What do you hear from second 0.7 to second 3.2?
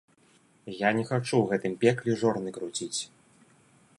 Я не хачу ў гэтым пекле жорны круціць!